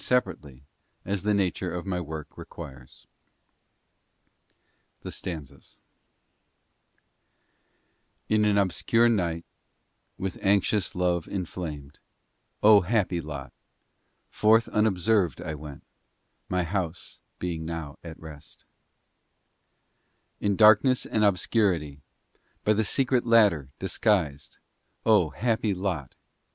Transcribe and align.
STANZAS. 0.03 0.33
Song 0.33 0.61
of 1.05 1.23
the 1.23 1.29
I 1.29 1.49
soul 1.51 1.77
in 1.77 2.05
the 5.03 5.13
Divine 5.13 5.45
Union 5.45 5.65
In 8.27 8.45
an 8.45 8.57
Obscure 8.57 9.07
Night, 9.07 9.45
"en 9.45 9.45
With 10.23 10.39
anxious 10.41 10.95
love 10.95 11.27
inflamed, 11.27 11.99
O, 12.63 12.81
happy 12.81 13.21
lot! 13.21 13.53
Forth 14.31 14.67
unobserved 14.69 15.39
I 15.39 15.53
went, 15.53 15.83
My 16.49 16.63
house 16.63 17.19
being 17.37 17.63
now 17.63 17.99
at 18.03 18.19
rest. 18.19 18.65
II 20.41 20.47
In 20.47 20.55
darkness 20.55 21.05
and 21.05 21.23
obscurity, 21.23 22.01
By 22.63 22.73
the 22.73 22.83
secret 22.83 23.27
ladder, 23.27 23.69
disguised, 23.77 24.57
O, 25.05 25.29
happy 25.29 25.75
lot! 25.75 26.15